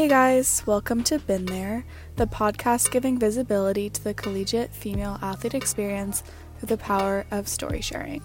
[0.00, 1.84] Hey guys, welcome to Been There,
[2.16, 6.22] the podcast giving visibility to the collegiate female athlete experience
[6.56, 8.22] through the power of story sharing.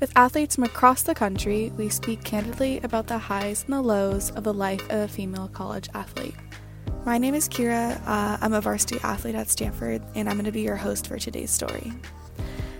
[0.00, 4.32] With athletes from across the country, we speak candidly about the highs and the lows
[4.32, 6.34] of the life of a female college athlete.
[7.06, 8.02] My name is Kira.
[8.04, 11.20] Uh, I'm a varsity athlete at Stanford, and I'm going to be your host for
[11.20, 11.92] today's story.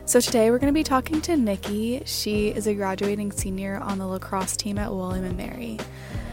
[0.04, 2.02] So, today we're going to be talking to Nikky.
[2.06, 5.79] She is a graduating senior on the lacrosse team at William and Mary.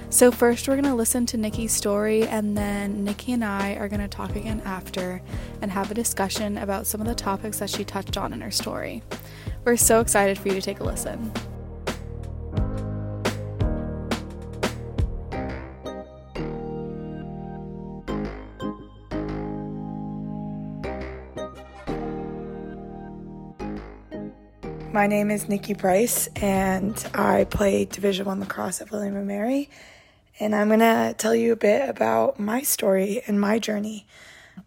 [0.09, 3.89] So, first, we're going to listen to Nikky's story, and then Nikky and I are
[3.89, 5.21] going to talk again after
[5.61, 8.49] and have a discussion about some of the topics that she touched on in her
[8.49, 9.03] story.
[9.66, 11.31] We're so excited for you to take a listen.
[24.94, 29.69] My name is Nikky Price, and I play Division One lacrosse at William and Mary.
[30.39, 34.07] And I'm gonna tell you a bit about my story and my journey.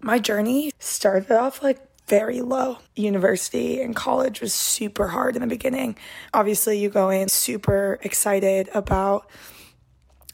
[0.00, 2.78] My journey started off like very low.
[2.96, 5.96] University and college was super hard in the beginning.
[6.34, 9.30] Obviously, you go in super excited about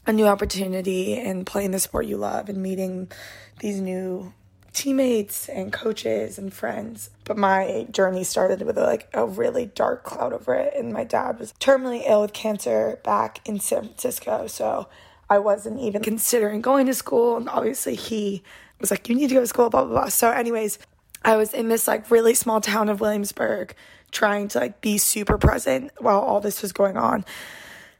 [0.07, 3.11] a new opportunity and playing the sport you love and meeting
[3.59, 4.33] these new
[4.73, 7.09] teammates and coaches and friends.
[7.25, 10.73] But my journey started with like a really dark cloud over it.
[10.75, 14.47] And my dad was terminally ill with cancer back in San Francisco.
[14.47, 14.87] So
[15.29, 17.37] I wasn't even considering going to school.
[17.37, 18.43] And obviously, he
[18.79, 20.09] was like, You need to go to school, blah, blah, blah.
[20.09, 20.79] So, anyways,
[21.23, 23.75] I was in this like really small town of Williamsburg
[24.11, 27.25] trying to like be super present while all this was going on.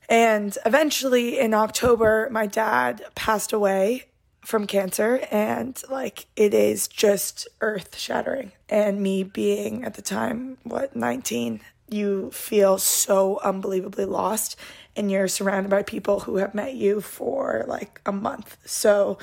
[0.09, 4.05] And eventually in October, my dad passed away
[4.41, 8.53] from cancer and like it is just earth shattering.
[8.69, 14.57] And me being at the time, what, 19, you feel so unbelievably lost
[14.95, 18.57] and you're surrounded by people who have met you for like a month.
[18.65, 19.19] So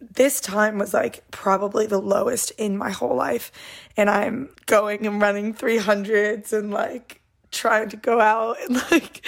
[0.00, 3.50] this time was like probably the lowest in my whole life.
[3.96, 9.26] And I'm going and running 300s and like trying to go out and like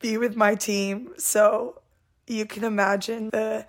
[0.00, 1.12] be with my team.
[1.16, 1.80] So
[2.26, 3.66] you can imagine the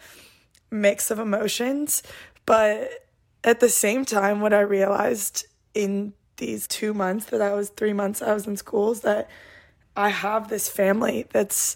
[0.69, 2.03] mix of emotions.
[2.45, 2.89] But
[3.43, 7.93] at the same time, what I realized in these two months that I was three
[7.93, 9.29] months I was in schools that
[9.95, 11.75] I have this family that's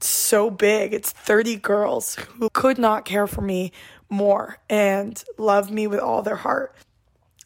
[0.00, 0.94] so big.
[0.94, 3.72] It's 30 girls who could not care for me
[4.08, 6.74] more and love me with all their heart.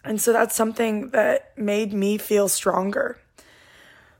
[0.04, 3.18] And so that's something that made me feel stronger.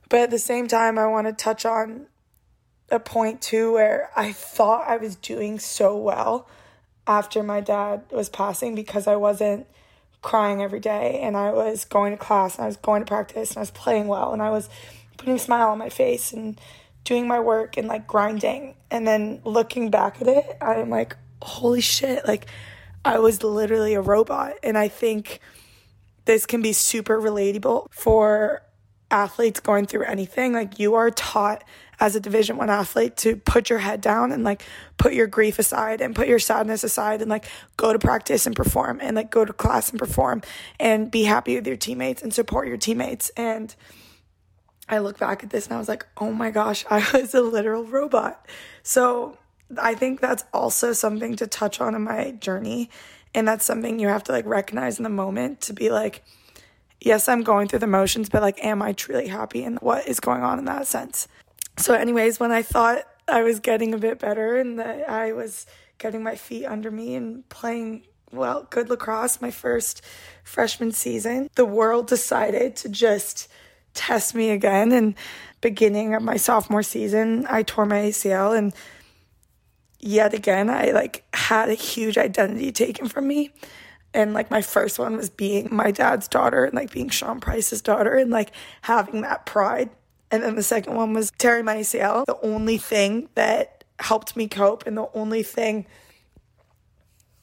[0.09, 2.07] But at the same time, I want to touch on
[2.89, 6.47] a point too where I thought I was doing so well
[7.07, 9.65] after my dad was passing because I wasn't
[10.21, 13.51] crying every day and I was going to class and I was going to practice
[13.51, 14.69] and I was playing well and I was
[15.17, 16.59] putting a smile on my face and
[17.03, 18.75] doing my work and like grinding.
[18.89, 22.47] And then looking back at it, I'm like, holy shit, like
[23.03, 24.53] I was literally a robot.
[24.63, 25.39] And I think
[26.25, 28.61] this can be super relatable for
[29.11, 30.53] athletes going through anything.
[30.53, 31.63] Like you are taught
[31.99, 34.63] as a division 1 athlete to put your head down and like
[34.97, 37.45] put your grief aside and put your sadness aside and like
[37.77, 40.41] go to practice and perform and like go to class and perform
[40.79, 43.75] and be happy with your teammates and support your teammates and
[44.89, 47.41] I look back at this and I was like, "Oh my gosh, I was a
[47.41, 48.45] literal robot."
[48.83, 49.37] So,
[49.79, 52.89] I think that's also something to touch on in my journey.
[53.33, 56.23] And that's something you have to like recognize in the moment to be like,
[57.01, 60.19] yes, I'm going through the motions, but like, am I truly happy and what is
[60.19, 61.27] going on in that sense?
[61.77, 65.65] So, anyways, when I thought I was getting a bit better and that I was
[65.97, 70.01] getting my feet under me and playing well, good lacrosse my first
[70.43, 73.49] freshman season, the world decided to just
[73.93, 74.91] test me again.
[74.93, 75.15] And
[75.59, 78.73] beginning of my sophomore season, I tore my ACL and
[79.99, 83.51] yet again I like had a huge identity taken from me.
[84.13, 87.81] And like my first one was being my dad's daughter and like being Sean Price's
[87.81, 88.51] daughter and like
[88.81, 89.89] having that pride.
[90.29, 92.25] And then the second one was tearing my ACL.
[92.25, 95.85] The only thing that helped me cope and the only thing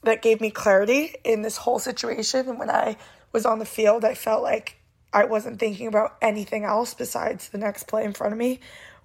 [0.02, 2.48] that gave me clarity in this whole situation.
[2.48, 2.96] And when I
[3.32, 4.76] was on the field, I felt like
[5.12, 8.60] I wasn't thinking about anything else besides the next play in front of me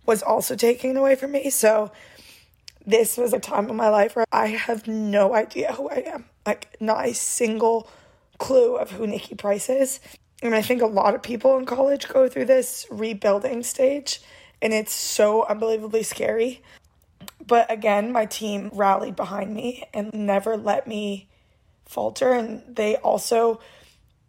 [0.05, 1.49] was also taken away from me.
[1.49, 1.91] So
[2.85, 6.25] this was a time in my life where I have no idea who I am.
[6.45, 7.89] Like not a single
[8.37, 9.99] clue of who Nikky Price is.
[10.41, 14.21] And I think a lot of people in college go through this rebuilding stage
[14.61, 16.61] and it's so unbelievably scary.
[17.45, 21.29] But again, my team rallied behind me and never let me
[21.85, 23.59] falter and they also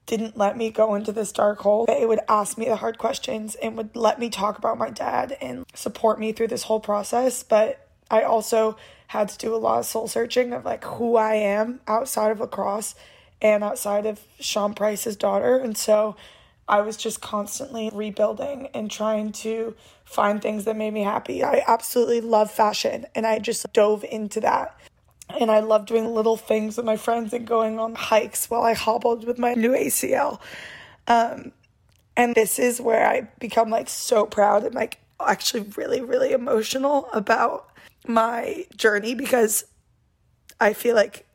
[0.07, 1.87] didn't let me go into this dark hole.
[1.87, 5.37] They would ask me the hard questions and would let me talk about my dad
[5.41, 7.43] and support me through this whole process.
[7.43, 8.77] But I also
[9.15, 12.41] had to do a lot of soul searching of like who I am outside of
[12.41, 12.97] lacrosse
[13.41, 15.57] and outside of Sean Price's daughter.
[15.57, 16.17] And so
[16.67, 21.45] I was just constantly rebuilding and trying to find things that made me happy.
[21.45, 24.77] I absolutely love fashion and I just dove into that.
[25.41, 28.75] And I love doing little things with my friends and going on hikes while I
[28.75, 30.41] hobbled with my new ACL.
[31.07, 31.53] Um,
[32.17, 37.09] and this is where I become like so proud and like actually really, really emotional
[37.13, 37.69] about
[38.06, 39.65] my journey because
[40.61, 41.27] I feel like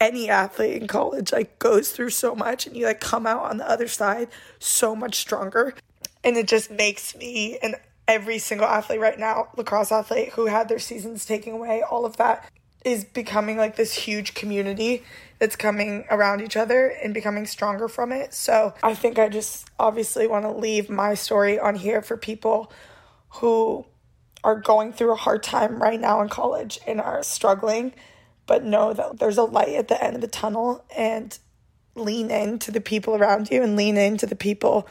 [0.00, 3.56] any athlete in college like goes through so much and you like come out on
[3.56, 4.28] the other side
[4.58, 5.74] so much stronger.
[6.24, 7.76] And it just makes me and
[8.06, 12.16] every single athlete right now lacrosse athlete who had their seasons taken away all of
[12.16, 12.50] that
[12.84, 15.04] is becoming like this huge community
[15.38, 18.32] that's coming around each other and becoming stronger from it.
[18.32, 22.72] So i think i just obviously want to leave my story on here for people
[23.28, 23.84] who
[24.48, 27.92] are going through a hard time right now in college and are struggling,
[28.46, 31.38] but know that there's a light at the end of the tunnel and
[31.94, 34.88] lean into the people around you and lean into the people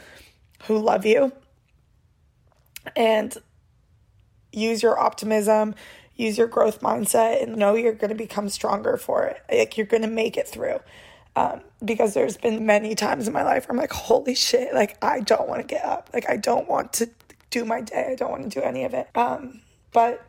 [0.65, 1.31] who love you.
[2.95, 3.35] And
[4.53, 5.73] use your optimism,
[6.15, 9.41] use your growth mindset, and know you're going to become stronger for it.
[9.51, 10.79] Like you're going to make it through.
[11.35, 15.03] Um, because there's been many times in my life where I'm like, holy shit, like
[15.03, 16.11] I don't want to get up.
[16.13, 17.09] Like I don't want to
[17.57, 18.09] do my day.
[18.11, 19.07] I don't want to do any of it.
[19.15, 19.61] Um,
[19.91, 20.25] but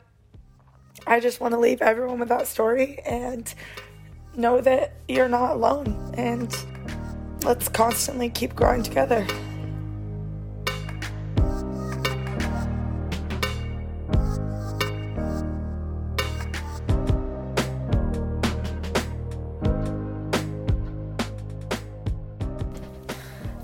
[1.07, 3.53] I just want to leave everyone with that story and
[4.35, 6.15] know that you're not alone.
[6.17, 6.55] And
[7.45, 9.27] let's constantly keep growing together.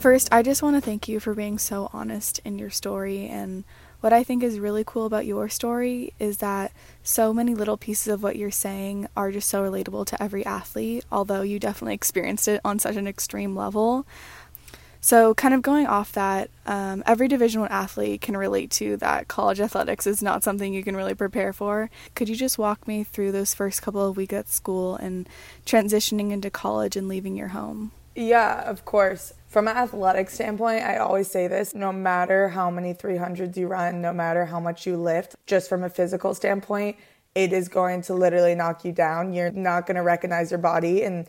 [0.05, 3.27] First, I just want to thank you for being so honest in your story.
[3.27, 3.65] And
[4.01, 6.73] what I think is really cool about your story is that
[7.03, 11.07] so many little pieces of what you're saying are just so relatable to every athlete,
[11.11, 14.07] although you definitely experienced it on such an extreme level.
[15.01, 19.29] So, kind of going off that, um, every Division One athlete can relate to that
[19.29, 21.89] college athletics is not something you can really prepare for.
[22.15, 25.27] Could you just walk me through those first couple of weeks at school and
[25.65, 27.93] transitioning into college and leaving your home?
[28.15, 29.35] Yeah, of course.
[29.49, 34.01] From an athletic standpoint, I always say this no matter how many 300s you run,
[34.01, 36.97] no matter how much you lift, just from a physical standpoint,
[37.35, 39.33] it is going to literally knock you down.
[39.33, 41.03] You're not going to recognize your body.
[41.03, 41.27] And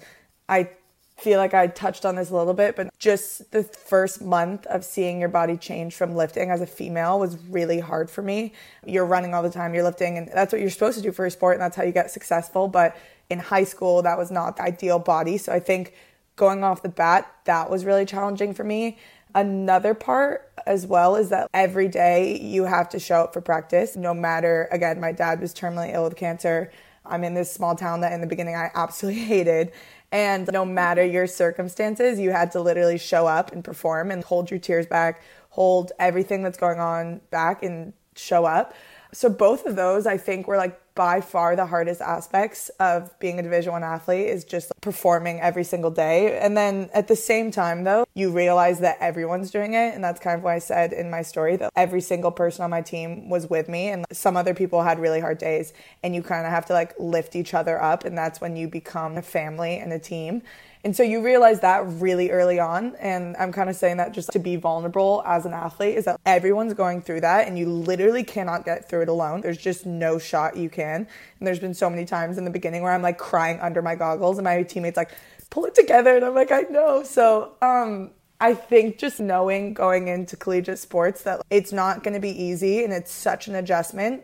[0.48, 0.70] I
[1.18, 4.84] feel like I touched on this a little bit, but just the first month of
[4.84, 8.54] seeing your body change from lifting as a female was really hard for me.
[8.86, 11.26] You're running all the time, you're lifting, and that's what you're supposed to do for
[11.26, 12.68] a sport, and that's how you get successful.
[12.68, 12.98] But
[13.30, 15.38] in high school, that was not the ideal body.
[15.38, 15.94] So I think
[16.36, 18.98] going off the bat, that was really challenging for me.
[19.34, 23.96] Another part as well is that every day you have to show up for practice,
[23.96, 26.72] no matter, again, my dad was terminally ill with cancer.
[27.06, 29.72] I'm in this small town that in the beginning I absolutely hated.
[30.12, 34.50] And no matter your circumstances, you had to literally show up and perform and hold
[34.50, 38.74] your tears back, hold everything that's going on back and show up.
[39.12, 43.38] So both of those I think were like by far the hardest aspects of being
[43.38, 46.40] a division 1 athlete is just performing every single day.
[46.40, 50.20] And then at the same time though, you realize that everyone's doing it and that's
[50.20, 53.30] kind of why I said in my story that every single person on my team
[53.30, 56.52] was with me and some other people had really hard days and you kind of
[56.52, 59.92] have to like lift each other up and that's when you become a family and
[59.92, 60.42] a team.
[60.86, 62.96] And so you realize that really early on.
[62.98, 66.20] And I'm kind of saying that just to be vulnerable as an athlete is that
[66.28, 69.42] everyone's going through that and you literally cannot get through it alone.
[69.42, 70.85] There's just no shot you can.
[70.94, 71.08] And
[71.42, 74.38] there's been so many times in the beginning where I'm like crying under my goggles
[74.38, 75.12] and my teammates like,
[75.50, 76.16] pull it together.
[76.16, 77.04] And I'm like, I know.
[77.04, 82.20] So, um, I think just knowing going into collegiate sports that it's not going to
[82.20, 84.24] be easy and it's such an adjustment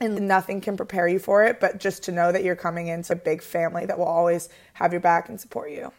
[0.00, 3.14] and nothing can prepare you for it, but just to know that you're coming into
[3.14, 5.90] a big family that will always have your back and support you.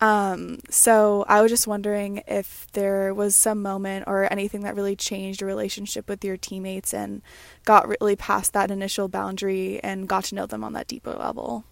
[0.00, 4.94] Um, so I was just wondering if there was some moment or anything that really
[4.94, 7.22] changed your relationship with your teammates and
[7.64, 11.64] got really past that initial boundary and got to know them on that deeper level.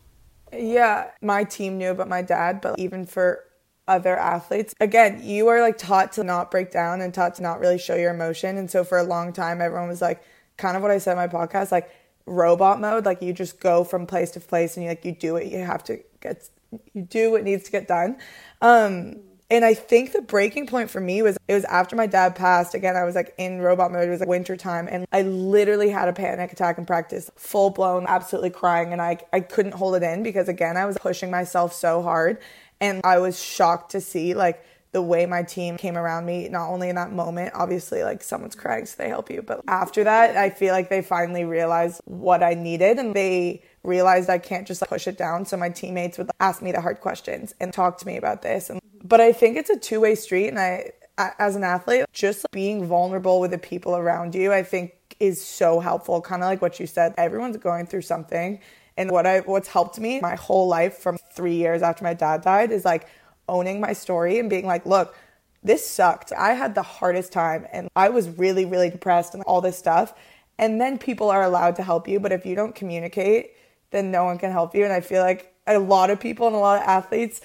[0.52, 3.44] Yeah, my team knew about my dad, but even for
[3.88, 7.60] other athletes, again, you are like taught to not break down and taught to not
[7.60, 8.56] really show your emotion.
[8.56, 10.22] And so for a long time, everyone was like,
[10.56, 11.90] kind of what I said in my podcast, like
[12.26, 13.04] robot mode.
[13.04, 15.58] Like you just go from place to place and you like you do what you
[15.58, 16.48] have to get
[16.92, 18.16] you do what needs to get done.
[18.60, 19.16] Um
[19.48, 22.74] and I think the breaking point for me was it was after my dad passed.
[22.74, 24.08] Again, I was like in robot mode.
[24.08, 27.70] It was like winter time, and I literally had a panic attack in practice, full
[27.70, 31.30] blown, absolutely crying, and I I couldn't hold it in because again I was pushing
[31.30, 32.38] myself so hard,
[32.80, 36.70] and I was shocked to see like the way my team came around me, not
[36.70, 39.42] only in that moment, obviously, like someone's crying, so they help you.
[39.42, 44.28] But after that, I feel like they finally realized what I needed and they realized
[44.28, 45.46] I can't just like, push it down.
[45.46, 48.70] So my teammates would ask me the hard questions and talk to me about this.
[48.70, 50.48] And, but I think it's a two way street.
[50.48, 50.90] And I,
[51.38, 55.80] as an athlete, just being vulnerable with the people around you, I think is so
[55.80, 56.20] helpful.
[56.20, 58.60] Kind of like what you said, everyone's going through something.
[58.96, 62.42] And what I what's helped me my whole life from three years after my dad
[62.42, 63.08] died is like
[63.48, 65.14] owning my story and being like, look,
[65.62, 66.32] this sucked.
[66.32, 70.14] I had the hardest time and I was really, really depressed and all this stuff.
[70.58, 72.18] And then people are allowed to help you.
[72.20, 73.52] But if you don't communicate,
[73.90, 74.84] then no one can help you.
[74.84, 77.40] And I feel like a lot of people and a lot of athletes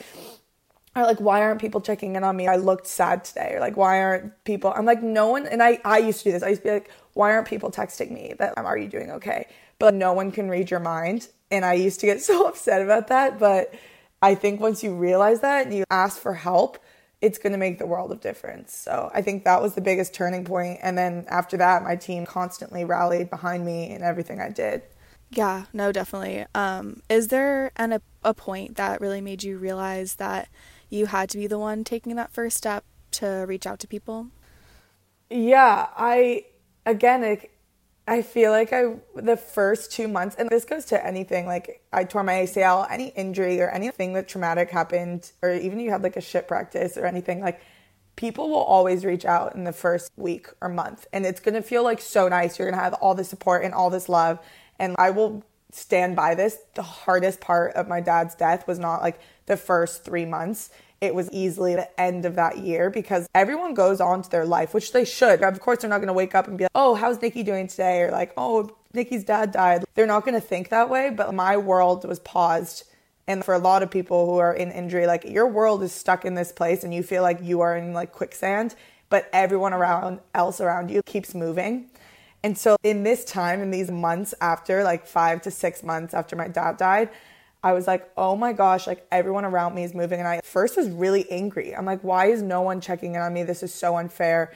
[0.96, 2.48] are like, why aren't people checking in on me?
[2.48, 3.54] I looked sad today.
[3.56, 4.74] Or like, why aren't people?
[4.76, 5.48] I'm like, no one.
[5.48, 6.44] And I, I used to do this.
[6.44, 9.12] I used to be like, why aren't people texting me that, I'm are you doing
[9.12, 9.48] okay?
[9.80, 11.30] But no one can read your mind.
[11.50, 13.40] And I used to get so upset about that.
[13.40, 13.74] But
[14.22, 16.78] I think once you realize that and you ask for help,
[17.22, 18.76] it's going to make the world of difference.
[18.76, 20.80] So I think that was the biggest turning point.
[20.82, 24.82] And then after that, my team constantly rallied behind me in everything I did.
[25.32, 26.46] Yeah, no, definitely.
[26.54, 30.50] Um, is there an, a, a point that really made you realize that
[30.90, 34.28] you had to be the one taking that first step to reach out to people?
[35.30, 36.46] Yeah, I,
[36.86, 37.50] again, it,
[38.08, 42.04] I feel like I the first two months, and this goes to anything like I
[42.04, 46.18] tore my ACL, any injury or anything that traumatic happened, or even you had like
[46.18, 47.62] a shit practice or anything like.
[48.18, 51.84] People will always reach out in the first week or month, and it's gonna feel
[51.84, 52.60] like so nice.
[52.60, 54.38] You're gonna have all the support and all this love,
[54.82, 56.58] and I will stand by this.
[56.74, 60.70] The hardest part of my dad's death was not like the first three months
[61.02, 64.74] it was easily the end of that year because everyone goes on to their life,
[64.74, 65.42] which they should.
[65.42, 67.68] Of course, they're not going to wake up and be like, oh, how's Nikky doing
[67.68, 68.04] today?
[68.04, 69.84] Or like, oh, Nikky's dad died.
[69.96, 72.84] They're not going to think that way, but my world was paused.
[73.28, 76.24] And for a lot of people who are in injury, like your world is stuck
[76.24, 78.76] in this place and you feel like you are in like quicksand,
[79.10, 81.90] but everyone around else around you keeps moving.
[82.44, 86.36] And so in this time, in these months after, like five to six months after
[86.36, 87.10] my dad died,
[87.64, 90.20] I was like, oh my gosh, like everyone around me is moving.
[90.20, 91.76] And I first was really angry.
[91.76, 93.44] I'm like, why is no one checking in on me?
[93.44, 94.52] This is so unfair.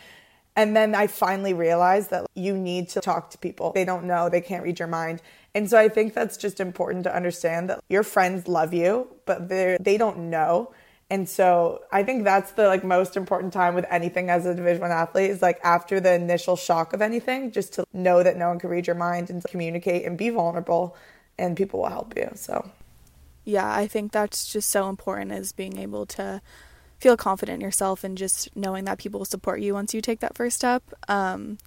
[0.56, 3.74] And then I finally realized that you need to talk to people.
[3.74, 5.22] They don't know, they can't read your mind.
[5.54, 9.50] And so I think that's just important to understand that your friends love you, but
[9.50, 10.74] they they don't know.
[11.09, 14.81] And so I think that's the like most important time with anything as a division
[14.81, 18.47] 1 athlete is like after the initial shock of anything just to know that no
[18.47, 20.95] one can read your mind and communicate and be vulnerable
[21.38, 22.29] and people will help you.
[22.33, 22.71] So
[23.43, 26.41] yeah, I think that's just so important is being able to
[27.00, 30.21] feel confident in yourself and just knowing that people will support you once you take
[30.21, 30.81] that first step.
[31.07, 31.59] Um,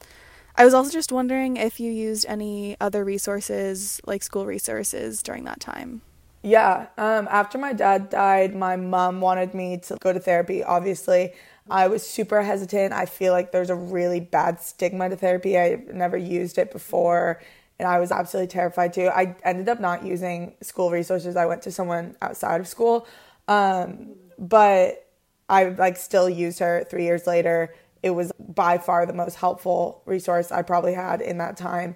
[0.56, 5.44] I was also just wondering if you used any other resources, like school resources, during
[5.44, 6.02] that time.
[6.42, 6.86] Yeah.
[6.96, 11.32] Um, after my dad died, my mom wanted me to go to therapy, obviously.
[11.70, 12.92] I was super hesitant.
[12.94, 15.58] I feel like there's a really bad stigma to therapy.
[15.58, 17.40] I never used it before
[17.78, 19.08] and I was absolutely terrified too.
[19.08, 21.36] I ended up not using school resources.
[21.36, 23.06] I went to someone outside of school,
[23.46, 25.06] um, but
[25.48, 27.74] I like still used her three years later.
[28.02, 31.94] It was by far the most helpful resource I probably had in that time.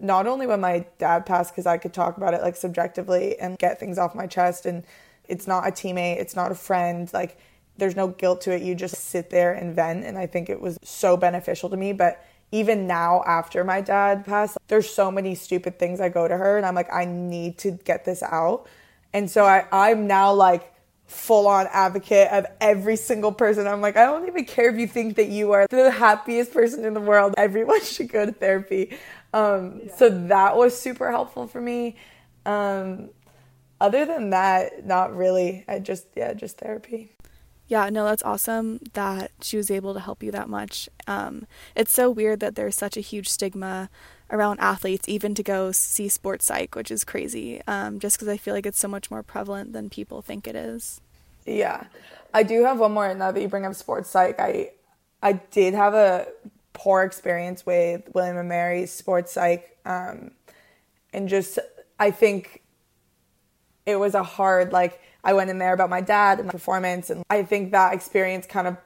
[0.00, 3.58] Not only when my dad passed, because I could talk about it like subjectively and
[3.58, 4.84] get things off my chest, and
[5.28, 7.38] it's not a teammate, it's not a friend, like
[7.76, 8.62] there's no guilt to it.
[8.62, 11.92] You just sit there and vent, and I think it was so beneficial to me.
[11.92, 16.36] But even now after my dad passed, there's so many stupid things I go to
[16.36, 18.66] her and I'm like, I need to get this out.
[19.12, 20.72] And so I, I'm now like
[21.06, 23.66] full on advocate of every single person.
[23.66, 26.84] I'm like, I don't even care if you think that you are the happiest person
[26.84, 27.34] in the world.
[27.36, 28.96] Everyone should go to therapy.
[29.32, 29.96] Um, yeah.
[29.96, 31.96] So that was super helpful for me.
[32.46, 33.10] Um,
[33.80, 35.64] other than that, not really.
[35.68, 37.12] I just, yeah, just therapy
[37.68, 40.88] yeah, no, that's awesome that she was able to help you that much.
[41.06, 43.90] Um, it's so weird that there's such a huge stigma
[44.30, 47.60] around athletes, even to go see sports psych, which is crazy.
[47.66, 50.56] Um, just because I feel like it's so much more prevalent than people think it
[50.56, 51.02] is.
[51.44, 51.84] Yeah,
[52.32, 53.14] I do have one more.
[53.14, 54.70] Now that you bring up sports psych, I
[55.22, 56.26] I did have a
[56.78, 60.30] poor experience with William and Mary's sports psych, um,
[61.12, 61.58] and just
[61.98, 62.62] I think
[63.84, 67.10] it was a hard like I went in there about my dad and performance.
[67.10, 68.76] And I think that experience kind of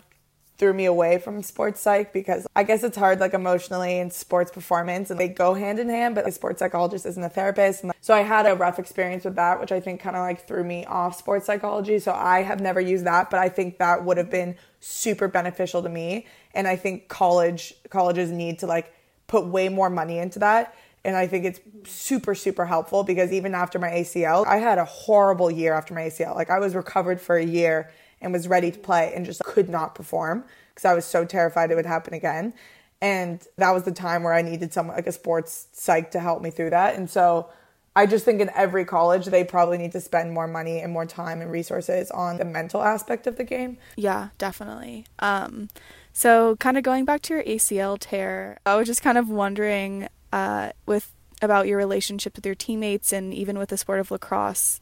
[0.63, 4.53] threw me away from sports psych because I guess it's hard like emotionally in sports
[4.53, 7.85] performance and they go hand in hand, but a sports psychologist isn't a therapist.
[8.01, 10.63] So I had a rough experience with that, which I think kind of like threw
[10.63, 11.99] me off sports psychology.
[11.99, 15.83] So I have never used that, but I think that would have been super beneficial
[15.83, 16.29] to me.
[16.55, 18.95] And I think college colleges need to like
[19.27, 23.55] put way more money into that and I think it's super, super helpful because even
[23.55, 26.37] after my ACL, I had a horrible year after my ACL.
[26.37, 27.91] Like I was recovered for a year
[28.23, 31.71] and was ready to play and just could not perform because I was so terrified
[31.71, 32.55] it would happen again.
[33.01, 36.41] And that was the time where I needed someone like a sports psych to help
[36.41, 36.95] me through that.
[36.95, 37.51] And so
[37.95, 41.05] I just think in every college, they probably need to spend more money and more
[41.05, 43.77] time and resources on the mental aspect of the game.
[43.97, 45.07] Yeah, definitely.
[45.19, 45.69] Um,
[46.13, 50.09] so, kind of going back to your ACL tear, I was just kind of wondering
[50.33, 51.13] uh, with
[51.43, 54.81] about your relationship with your teammates and even with the sport of lacrosse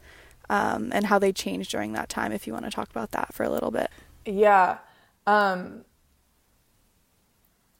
[0.51, 2.33] um, and how they changed during that time.
[2.33, 3.91] If you want to talk about that for a little bit.
[4.27, 4.79] Yeah.
[5.27, 5.87] Um,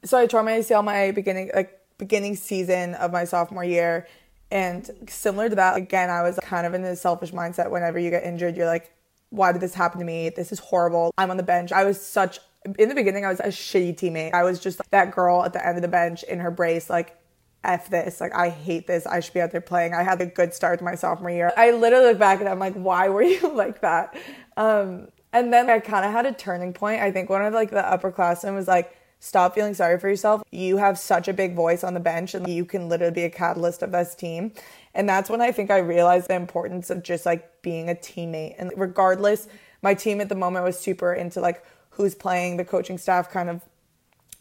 [0.03, 4.07] so I tore my ACL my beginning like beginning season of my sophomore year
[4.51, 8.09] and similar to that, again, I was kind of in this selfish mindset whenever you
[8.09, 8.91] get injured, you're like,
[9.29, 10.29] why did this happen to me?
[10.29, 11.11] This is horrible.
[11.17, 11.71] I'm on the bench.
[11.71, 12.39] I was such,
[12.77, 14.33] in the beginning, I was a shitty teammate.
[14.33, 17.17] I was just that girl at the end of the bench in her brace, like,
[17.63, 18.19] F this.
[18.19, 19.05] Like, I hate this.
[19.05, 19.93] I should be out there playing.
[19.93, 21.51] I had a good start to my sophomore year.
[21.55, 24.17] I literally look back at and I'm like, why were you like that?
[24.57, 27.01] Um, and then I kind of had a turning point.
[27.01, 30.41] I think one of like the upperclassmen was like, Stop feeling sorry for yourself.
[30.49, 33.29] You have such a big voice on the bench and you can literally be a
[33.29, 34.51] catalyst of this team.
[34.95, 38.55] And that's when I think I realized the importance of just like being a teammate.
[38.57, 39.47] And regardless,
[39.83, 42.57] my team at the moment was super into like who's playing.
[42.57, 43.61] The coaching staff kind of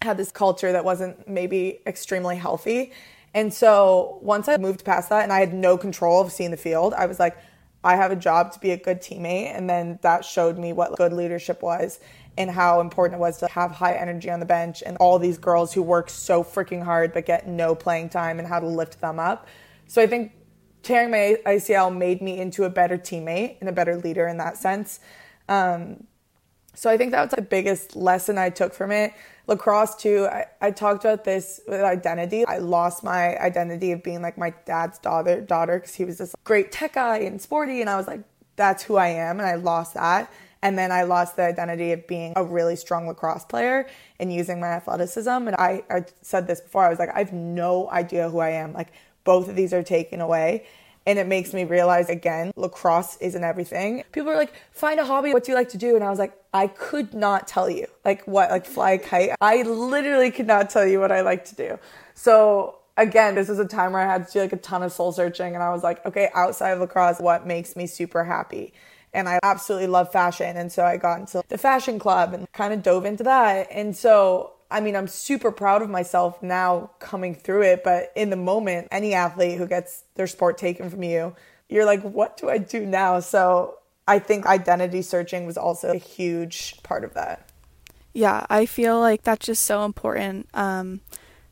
[0.03, 2.93] had this culture that wasn't maybe extremely healthy.
[3.35, 6.57] And so once I moved past that and I had no control of seeing the
[6.57, 7.37] field, I was like,
[7.83, 9.57] I have a job to be a good teammate.
[9.57, 12.01] And then that showed me what good leadership was
[12.37, 15.39] and how important it was to have high energy on the bench and all these
[15.39, 19.01] girls who work so freaking hard but get no playing time and how to lift
[19.01, 19.47] them up.
[19.87, 20.33] So I think
[20.83, 24.57] tearing my ACL made me into a better teammate and a better leader in that
[24.57, 25.01] sense.
[25.49, 26.07] Um,
[26.75, 29.13] so I think that was the biggest lesson I took from it.
[29.47, 32.47] Lacrosse too, I, I talked about this with identity.
[32.47, 36.35] I lost my identity of being like my dad's daughter daughter because he was this
[36.45, 38.21] great tech guy and sporty and I was like,
[38.57, 40.33] that's who I am and I lost that.
[40.63, 44.61] And then I lost the identity of being a really strong lacrosse player and using
[44.61, 45.31] my athleticism.
[45.31, 48.51] And I, I said this before, I was like, I have no idea who I
[48.51, 48.75] am.
[48.75, 48.93] Like,
[49.25, 50.67] both of these are taken away.
[51.07, 54.05] And it makes me realize again, lacrosse isn't everything.
[54.13, 55.33] People are like, find a hobby.
[55.33, 55.95] What do you like to do?
[55.97, 57.87] And I was like, I could not tell you.
[58.05, 58.51] Like, what?
[58.51, 59.31] Like, fly a kite?
[59.41, 61.79] I literally could not tell you what I like to do.
[62.15, 64.93] So, again, this was a time where I had to do like a ton of
[64.93, 65.55] soul searching.
[65.55, 68.73] And I was like, okay, outside of lacrosse, what makes me super happy?
[69.13, 70.57] and I absolutely love fashion.
[70.57, 73.69] And so I got into the fashion club and kind of dove into that.
[73.71, 77.85] And so, I mean, I'm super proud of myself now coming through it.
[77.85, 81.35] But in the moment, any athlete who gets their sport taken from you,
[81.69, 83.21] you're like, what do I do now?
[83.21, 87.49] So I think identity searching was also a huge part of that.
[88.13, 91.01] Yeah, I feel like that's just so important um,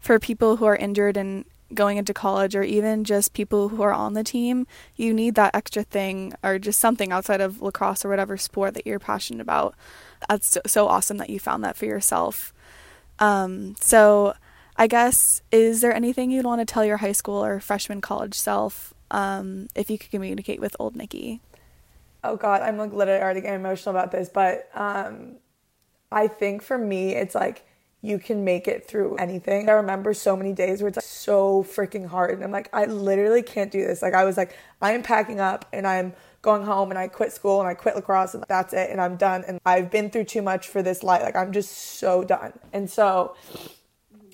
[0.01, 3.93] for people who are injured and going into college or even just people who are
[3.93, 8.09] on the team, you need that extra thing or just something outside of lacrosse or
[8.09, 9.75] whatever sport that you're passionate about.
[10.29, 12.53] That's so, so awesome that you found that for yourself.
[13.19, 14.35] Um, so,
[14.77, 18.35] I guess, is there anything you'd want to tell your high school or freshman college
[18.35, 21.41] self um, if you could communicate with old Nikky?
[22.23, 25.37] Oh, God, I'm like literally already getting emotional about this, but um,
[26.11, 27.65] I think for me, it's like,
[28.01, 29.69] you can make it through anything.
[29.69, 32.35] I remember so many days where it's like so freaking hard.
[32.35, 34.03] And I'm like, I literally can't do this.
[34.03, 36.15] Like, I was like, I am packing up and I'm
[36.49, 39.17] going home and I quit school and I quit lacrosse and that's it and I'm
[39.17, 39.45] done.
[39.47, 41.23] And I've been through too much for this life.
[41.23, 42.53] Like, I'm just so done.
[42.73, 43.37] And so,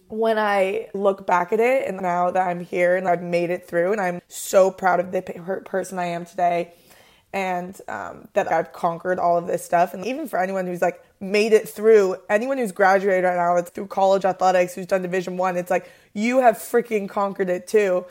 [0.08, 3.66] when I look back at it and now that I'm here and I've made it
[3.66, 5.22] through and I'm so proud of the
[5.64, 6.72] person I am today
[7.32, 9.92] and um, that I've conquered all of this stuff.
[9.92, 13.70] And even for anyone who's like made it through, anyone who's graduated right now, it's
[13.70, 18.04] through college athletics, who's done Division One, it's like you have freaking conquered it too.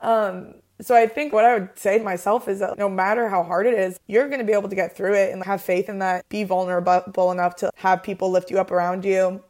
[0.00, 3.42] Um, so I think what I would say to myself is that no matter how
[3.42, 5.88] hard it is, you're going to be able to get through it and have faith
[5.88, 6.28] in that.
[6.28, 9.42] Be vulnerable enough to have people lift you up around you.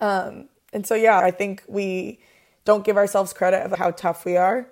[0.00, 2.20] Um, and so yeah, I think we
[2.64, 4.70] don't give ourselves credit of how tough we are.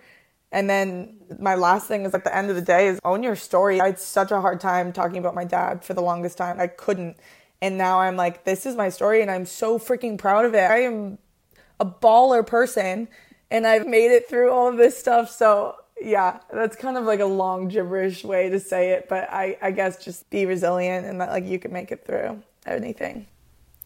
[0.51, 3.37] And then my last thing is at the end of the day is own your
[3.37, 3.81] story.
[3.81, 6.59] I had such a hard time talking about my dad for the longest time.
[6.59, 7.19] I couldn't.
[7.61, 10.71] And now I'm like, this is my story and I'm so freaking proud of it.
[10.71, 11.19] I am
[11.81, 13.09] a baller person
[13.51, 15.31] and I've made it through all of this stuff.
[15.31, 19.57] So yeah, that's kind of like a long gibberish way to say it, but I,
[19.61, 23.27] I guess just be resilient and that like you can make it through anything.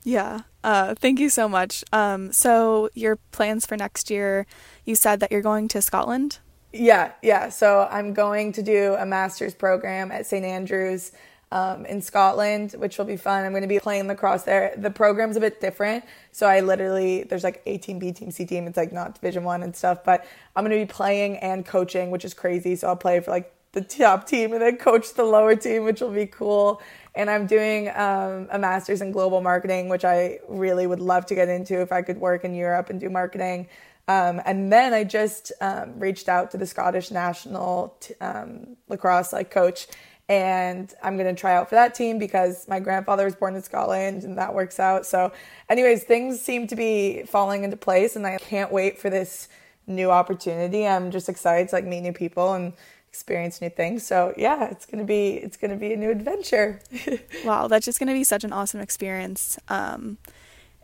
[0.04, 0.40] Yeah.
[0.64, 1.84] Uh, thank you so much.
[1.92, 4.46] Um, so your plans for next year,
[4.84, 6.38] you said that you're going to Scotland.
[6.72, 7.50] Yeah, yeah.
[7.50, 10.44] So I'm going to do a master's program at St.
[10.44, 11.12] Andrews
[11.52, 13.44] um, in Scotland, which will be fun.
[13.44, 14.72] I'm going to be playing lacrosse there.
[14.76, 16.04] The program's a bit different.
[16.32, 18.66] So I literally, there's like A team, B team, C team.
[18.66, 22.10] It's like not Division One and stuff, but I'm going to be playing and coaching,
[22.10, 22.74] which is crazy.
[22.74, 26.00] So I'll play for like the top team and then coach the lower team, which
[26.00, 26.80] will be cool.
[27.14, 31.34] And I'm doing um, a master's in global marketing, which I really would love to
[31.34, 33.68] get into if I could work in Europe and do marketing.
[34.08, 39.32] Um, and then I just um, reached out to the Scottish national t- um, lacrosse
[39.32, 39.86] like coach,
[40.32, 44.24] and I'm gonna try out for that team because my grandfather was born in Scotland,
[44.24, 45.04] and that works out.
[45.04, 45.30] So,
[45.68, 49.48] anyways, things seem to be falling into place, and I can't wait for this
[49.86, 50.86] new opportunity.
[50.86, 52.72] I'm just excited to like meet new people and
[53.08, 54.06] experience new things.
[54.06, 56.80] So yeah, it's gonna be it's gonna be a new adventure.
[57.44, 59.58] wow, that's just gonna be such an awesome experience.
[59.68, 60.16] Um,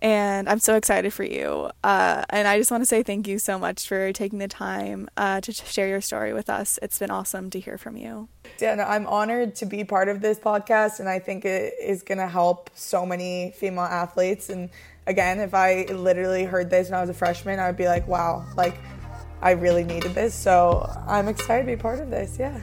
[0.01, 1.71] and I'm so excited for you.
[1.83, 5.09] Uh, and I just want to say thank you so much for taking the time
[5.17, 6.79] uh, to share your story with us.
[6.83, 8.29] It's been awesome to hear from you.
[8.61, 12.19] Yeah, I'm honored to be part of this podcast, and I think it is going
[12.19, 14.49] to help so many female athletes.
[14.49, 14.71] And
[15.07, 18.07] again, if I literally heard this when I was a freshman, I would be like,
[18.07, 18.79] wow, like
[19.43, 20.35] I really needed this.
[20.35, 22.37] So I'm excited to be part of this.
[22.39, 22.61] Yeah.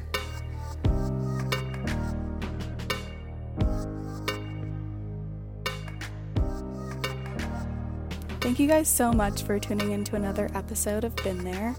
[8.56, 11.76] Thank you guys so much for tuning in to another episode of Been There.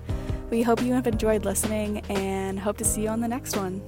[0.50, 3.80] We hope you have enjoyed listening and hope to see you on the next one.